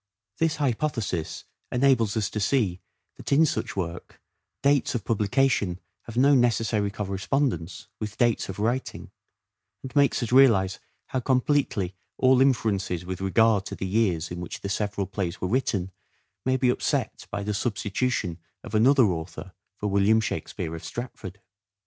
[0.39, 2.81] This hypothesis enables us to see
[3.17, 4.19] that in such work
[4.63, 9.11] dates of publication have no necessary correspondence with dates of writing,
[9.83, 10.79] and makes us realize
[11.09, 15.47] how completely all inferences with regard to the years in which the several plays were
[15.47, 15.91] written
[16.45, 21.39] may be upset by the substitution of another author for William Shakspere of Stratford.